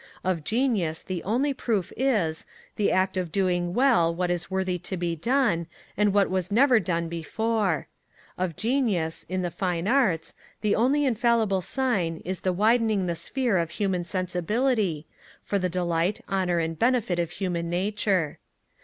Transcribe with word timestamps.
Of 0.23 0.43
genius 0.43 1.03
the 1.03 1.21
only 1.23 1.53
proof 1.53 1.93
is, 1.95 2.47
the 2.75 2.91
act 2.91 3.17
of 3.17 3.31
doing 3.31 3.75
well 3.75 4.11
what 4.15 4.31
is 4.31 4.49
worthy 4.49 4.79
to 4.79 4.97
be 4.97 5.15
done, 5.15 5.67
and 5.95 6.11
what 6.11 6.27
was 6.27 6.51
never 6.51 6.79
done 6.79 7.07
before: 7.07 7.87
Of 8.35 8.55
genius, 8.55 9.27
in 9.29 9.43
the 9.43 9.51
fine 9.51 9.87
arts, 9.87 10.33
the 10.61 10.73
only 10.73 11.05
infallible 11.05 11.61
sign 11.61 12.19
is 12.25 12.41
the 12.41 12.51
widening 12.51 13.05
the 13.05 13.13
sphere 13.13 13.59
of 13.59 13.69
human 13.77 14.03
sensibility, 14.03 15.05
for 15.43 15.59
the 15.59 15.69
delight, 15.69 16.19
honour, 16.27 16.57
and 16.57 16.79
benefit 16.79 17.19
of 17.19 17.29
human 17.29 17.69
nature. 17.69 18.39